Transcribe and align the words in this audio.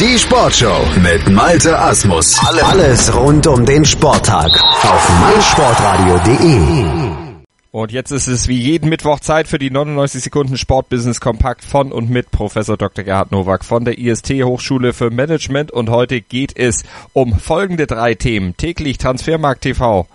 Die 0.00 0.18
Sportshow 0.18 0.84
mit 1.00 1.30
Malte 1.30 1.78
Asmus. 1.78 2.36
Alles 2.64 3.14
rund 3.14 3.46
um 3.46 3.64
den 3.64 3.84
Sporttag 3.84 4.50
auf 4.50 5.08
meinsportradio.de. 5.20 7.44
Und 7.70 7.92
jetzt 7.92 8.10
ist 8.10 8.26
es 8.26 8.48
wie 8.48 8.58
jeden 8.58 8.88
Mittwoch 8.88 9.20
Zeit 9.20 9.46
für 9.46 9.60
die 9.60 9.70
99 9.70 10.24
Sekunden 10.24 10.56
Sportbusiness 10.56 11.20
Kompakt 11.20 11.64
von 11.64 11.92
und 11.92 12.10
mit 12.10 12.32
Professor 12.32 12.76
Dr. 12.76 13.04
Gerhard 13.04 13.30
Nowak 13.30 13.64
von 13.64 13.84
der 13.84 13.96
IST 13.96 14.30
Hochschule 14.42 14.94
für 14.94 15.10
Management. 15.10 15.70
Und 15.70 15.90
heute 15.90 16.20
geht 16.20 16.58
es 16.58 16.82
um 17.12 17.38
folgende 17.38 17.86
drei 17.86 18.16
Themen. 18.16 18.56
Täglich 18.56 18.98
Transfermarkt 18.98 19.62
TV, 19.62 20.08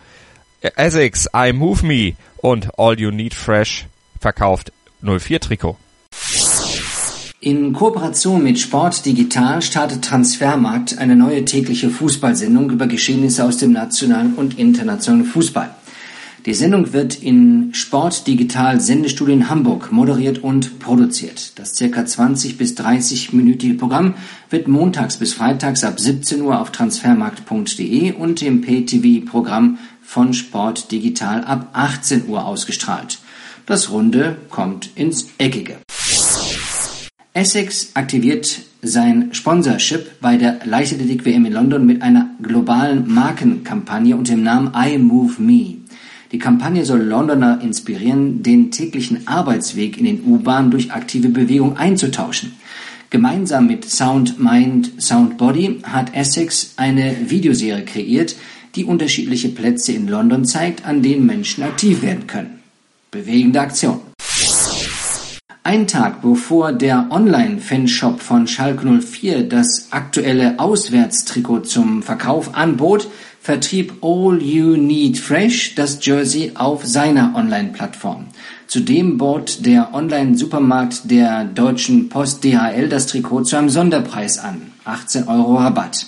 Essex, 0.62 1.30
I 1.34 1.54
Move 1.54 1.86
Me 1.86 2.16
und 2.42 2.78
All 2.78 3.00
You 3.00 3.12
Need 3.12 3.34
Fresh 3.34 3.88
verkauft 4.20 4.74
04 5.02 5.40
Trikot. 5.40 5.78
In 7.42 7.72
Kooperation 7.72 8.44
mit 8.44 8.60
Sport 8.60 9.06
Digital 9.06 9.62
startet 9.62 10.04
Transfermarkt 10.04 10.98
eine 10.98 11.16
neue 11.16 11.46
tägliche 11.46 11.90
Fußballsendung 11.90 12.70
über 12.70 12.86
Geschehnisse 12.86 13.46
aus 13.46 13.56
dem 13.56 13.72
nationalen 13.72 14.34
und 14.34 14.60
internationalen 14.60 15.24
Fußball. 15.24 15.74
Die 16.46 16.54
Sendung 16.54 16.92
wird 16.92 17.24
in 17.24 17.74
Sport 17.74 18.28
Digital 18.28 18.82
Sendestudio 18.82 19.34
in 19.34 19.50
Hamburg 19.50 19.94
moderiert 19.94 20.40
und 20.40 20.80
produziert. 20.80 21.58
Das 21.58 21.78
circa 21.78 22.06
20 22.06 22.58
bis 22.58 22.76
30 22.76 23.32
minütige 23.32 23.76
Programm 23.76 24.16
wird 24.50 24.68
montags 24.68 25.16
bis 25.16 25.32
freitags 25.32 25.86
ab 25.86 25.98
17 25.98 26.42
Uhr 26.42 26.60
auf 26.60 26.74
transfermarkt.de 26.74 28.12
und 28.16 28.42
im 28.42 28.60
PTV-Programm 28.60 29.78
von 30.02 30.34
Sport 30.34 30.92
Digital 30.92 31.46
ab 31.46 31.70
18 31.72 32.28
Uhr 32.28 32.46
ausgestrahlt. 32.46 33.20
Das 33.66 33.92
Runde 33.92 34.36
kommt 34.50 34.90
ins 34.96 35.30
Eckige. 35.38 35.78
Essex 37.40 37.92
aktiviert 37.94 38.64
sein 38.82 39.30
Sponsorship 39.32 40.20
bei 40.20 40.36
der 40.36 40.60
Leichtathletik-WM 40.66 41.46
in 41.46 41.54
London 41.54 41.86
mit 41.86 42.02
einer 42.02 42.32
globalen 42.44 43.10
Markenkampagne 43.14 44.18
unter 44.18 44.34
dem 44.34 44.44
Namen 44.44 44.74
I 44.76 44.98
Move 44.98 45.42
Me. 45.42 45.76
Die 46.34 46.38
Kampagne 46.38 46.84
soll 46.84 47.02
Londoner 47.02 47.62
inspirieren, 47.62 48.44
den 48.44 48.72
täglichen 48.72 49.26
Arbeitsweg 49.26 49.98
in 49.98 50.04
den 50.04 50.24
U-Bahnen 50.26 50.70
durch 50.70 50.92
aktive 50.92 51.30
Bewegung 51.30 51.78
einzutauschen. 51.78 52.52
Gemeinsam 53.10 53.68
mit 53.68 53.90
Sound 53.90 54.38
Mind, 54.38 55.02
Sound 55.02 55.38
Body 55.38 55.80
hat 55.84 56.14
Essex 56.14 56.74
eine 56.76 57.30
Videoserie 57.30 57.86
kreiert, 57.86 58.36
die 58.76 58.84
unterschiedliche 58.84 59.48
Plätze 59.48 59.94
in 59.94 60.10
London 60.10 60.44
zeigt, 60.44 60.86
an 60.86 61.02
denen 61.02 61.26
Menschen 61.26 61.64
aktiv 61.64 62.02
werden 62.02 62.28
können. 62.28 62.60
Bewegende 63.12 63.62
Aktion. 63.62 64.09
Ein 65.64 65.88
Tag 65.88 66.22
bevor 66.22 66.72
der 66.72 67.08
Online-Fanshop 67.12 68.22
von 68.22 68.48
Schalke 68.48 68.88
04 69.02 69.44
das 69.44 69.90
aktuelle 69.92 70.58
Auswärtstrikot 70.58 71.60
zum 71.62 72.02
Verkauf 72.02 72.56
anbot, 72.56 73.10
vertrieb 73.42 73.94
All 74.02 74.42
You 74.42 74.78
Need 74.78 75.18
Fresh 75.18 75.76
das 75.76 76.04
Jersey 76.04 76.54
auf 76.56 76.86
seiner 76.86 77.36
Online-Plattform. 77.36 78.28
Zudem 78.68 79.18
bot 79.18 79.66
der 79.66 79.94
Online-Supermarkt 79.94 81.12
der 81.12 81.44
Deutschen 81.44 82.08
Post 82.08 82.44
DHL 82.46 82.88
das 82.88 83.08
Trikot 83.08 83.44
zu 83.44 83.58
einem 83.58 83.70
Sonderpreis 83.70 84.40
an, 84.40 84.72
18 84.86 85.28
Euro 85.28 85.58
Rabatt. 85.58 86.06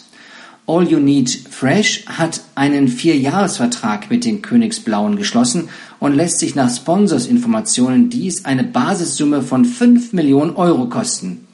All 0.71 0.87
You 0.87 0.99
Need 0.99 1.29
Fresh 1.49 2.05
hat 2.05 2.39
einen 2.55 2.87
Vierjahresvertrag 2.87 4.09
mit 4.09 4.23
den 4.23 4.41
Königsblauen 4.41 5.17
geschlossen 5.17 5.67
und 5.99 6.15
lässt 6.15 6.39
sich 6.39 6.55
nach 6.55 6.73
Sponsorsinformationen 6.73 8.09
dies 8.09 8.45
eine 8.45 8.63
Basissumme 8.63 9.41
von 9.41 9.65
5 9.65 10.13
Millionen 10.13 10.55
Euro 10.55 10.85
kosten. 10.85 11.45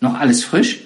Noch 0.00 0.14
alles 0.14 0.42
frisch? 0.42 0.80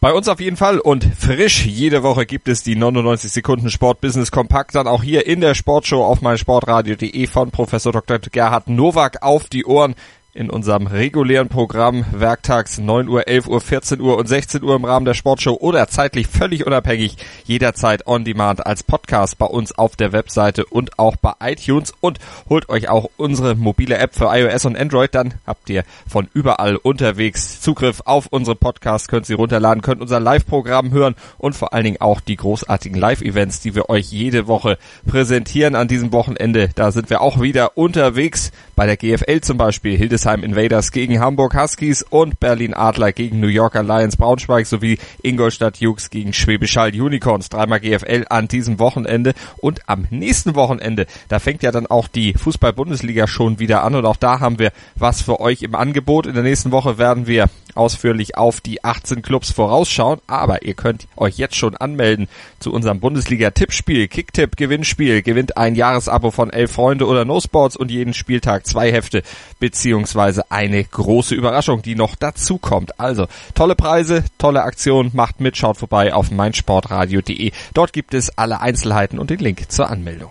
Bei 0.00 0.14
uns 0.14 0.28
auf 0.28 0.40
jeden 0.40 0.56
Fall 0.56 0.78
und 0.78 1.04
frisch. 1.04 1.66
Jede 1.66 2.02
Woche 2.02 2.24
gibt 2.24 2.48
es 2.48 2.62
die 2.62 2.74
99 2.74 3.30
Sekunden 3.30 3.68
Sport 3.68 4.00
Business 4.00 4.30
Kompakt 4.30 4.74
dann 4.74 4.86
auch 4.86 5.02
hier 5.02 5.26
in 5.26 5.42
der 5.42 5.54
Sportshow 5.54 6.04
auf 6.04 6.22
meinsportradio.de 6.22 7.26
von 7.26 7.50
Professor 7.50 7.92
Dr. 7.92 8.18
Gerhard 8.18 8.66
Nowak 8.70 9.22
auf 9.22 9.48
die 9.48 9.66
Ohren 9.66 9.94
in 10.34 10.48
unserem 10.48 10.86
regulären 10.86 11.50
Programm 11.50 12.06
werktags 12.10 12.78
9 12.78 13.06
Uhr, 13.06 13.28
11 13.28 13.48
Uhr, 13.48 13.60
14 13.60 14.00
Uhr 14.00 14.16
und 14.16 14.26
16 14.26 14.62
Uhr 14.62 14.76
im 14.76 14.84
Rahmen 14.86 15.04
der 15.04 15.12
Sportshow 15.12 15.58
oder 15.60 15.88
zeitlich 15.88 16.26
völlig 16.26 16.66
unabhängig 16.66 17.18
jederzeit 17.44 18.06
on 18.06 18.24
demand 18.24 18.64
als 18.64 18.82
Podcast 18.82 19.36
bei 19.36 19.44
uns 19.44 19.76
auf 19.76 19.94
der 19.94 20.12
Webseite 20.12 20.64
und 20.64 20.98
auch 20.98 21.16
bei 21.16 21.32
iTunes 21.40 21.92
und 22.00 22.18
holt 22.48 22.70
euch 22.70 22.88
auch 22.88 23.10
unsere 23.18 23.54
mobile 23.54 23.98
App 23.98 24.14
für 24.14 24.34
iOS 24.34 24.64
und 24.64 24.78
Android, 24.78 25.14
dann 25.14 25.34
habt 25.46 25.68
ihr 25.68 25.84
von 26.08 26.28
überall 26.32 26.76
unterwegs 26.76 27.60
Zugriff 27.60 28.00
auf 28.06 28.26
unsere 28.28 28.56
Podcasts, 28.56 29.08
könnt 29.08 29.26
sie 29.26 29.34
runterladen, 29.34 29.82
könnt 29.82 30.00
unser 30.00 30.18
Live-Programm 30.18 30.92
hören 30.92 31.14
und 31.36 31.54
vor 31.54 31.74
allen 31.74 31.84
Dingen 31.84 32.00
auch 32.00 32.22
die 32.22 32.36
großartigen 32.36 32.98
Live-Events, 32.98 33.60
die 33.60 33.74
wir 33.74 33.90
euch 33.90 34.10
jede 34.10 34.46
Woche 34.46 34.78
präsentieren 35.06 35.74
an 35.74 35.88
diesem 35.88 36.10
Wochenende. 36.10 36.70
Da 36.74 36.90
sind 36.90 37.10
wir 37.10 37.20
auch 37.20 37.42
wieder 37.42 37.76
unterwegs 37.76 38.50
bei 38.76 38.86
der 38.86 38.96
GFL 38.96 39.42
zum 39.42 39.58
Beispiel. 39.58 39.94
Hildes 39.98 40.21
Hildesheim 40.22 40.44
Invaders 40.44 40.92
gegen 40.92 41.18
Hamburg 41.18 41.56
Huskies 41.56 42.04
und 42.08 42.38
Berlin 42.38 42.74
Adler 42.74 43.12
gegen 43.12 43.40
New 43.40 43.48
Yorker 43.48 43.82
Lions 43.82 44.16
Braunschweig 44.16 44.66
sowie 44.66 44.98
Ingolstadt 45.22 45.78
Jukes 45.78 46.10
gegen 46.10 46.32
Schwäbisch 46.32 46.76
Hall 46.76 46.90
Unicorns. 46.90 47.48
Dreimal 47.48 47.80
GFL 47.80 48.26
an 48.28 48.46
diesem 48.46 48.78
Wochenende 48.78 49.34
und 49.58 49.80
am 49.88 50.06
nächsten 50.10 50.54
Wochenende, 50.54 51.06
da 51.28 51.40
fängt 51.40 51.64
ja 51.64 51.72
dann 51.72 51.88
auch 51.88 52.06
die 52.06 52.34
Fußball-Bundesliga 52.34 53.26
schon 53.26 53.58
wieder 53.58 53.82
an 53.82 53.96
und 53.96 54.06
auch 54.06 54.16
da 54.16 54.38
haben 54.38 54.60
wir 54.60 54.70
was 54.94 55.22
für 55.22 55.40
euch 55.40 55.62
im 55.62 55.74
Angebot. 55.74 56.26
In 56.26 56.34
der 56.34 56.44
nächsten 56.44 56.70
Woche 56.70 56.98
werden 56.98 57.26
wir 57.26 57.46
ausführlich 57.74 58.36
auf 58.36 58.60
die 58.60 58.84
18 58.84 59.22
Clubs 59.22 59.50
vorausschauen, 59.50 60.20
aber 60.26 60.62
ihr 60.62 60.74
könnt 60.74 61.06
euch 61.16 61.38
jetzt 61.38 61.56
schon 61.56 61.76
anmelden 61.76 62.28
zu 62.58 62.72
unserem 62.72 63.00
Bundesliga-Tippspiel, 63.00 64.08
Kicktipp-Gewinnspiel. 64.08 65.22
Gewinnt 65.22 65.56
ein 65.56 65.74
Jahresabo 65.74 66.30
von 66.30 66.50
elf 66.50 66.72
Freunde 66.72 67.06
oder 67.06 67.24
No 67.24 67.40
Sports 67.40 67.76
und 67.76 67.90
jeden 67.90 68.14
Spieltag 68.14 68.66
zwei 68.66 68.92
Hefte 68.92 69.22
beziehungsweise 69.58 70.50
eine 70.50 70.82
große 70.82 71.34
Überraschung, 71.34 71.82
die 71.82 71.94
noch 71.94 72.16
dazu 72.16 72.58
kommt. 72.58 72.98
Also 73.00 73.26
tolle 73.54 73.74
Preise, 73.74 74.24
tolle 74.38 74.62
Aktion, 74.62 75.10
macht 75.12 75.40
mit, 75.40 75.56
schaut 75.56 75.76
vorbei 75.76 76.12
auf 76.12 76.30
meinsportradio.de. 76.30 77.52
Dort 77.74 77.92
gibt 77.92 78.14
es 78.14 78.36
alle 78.36 78.60
Einzelheiten 78.60 79.18
und 79.18 79.30
den 79.30 79.38
Link 79.38 79.70
zur 79.70 79.88
Anmeldung. 79.88 80.30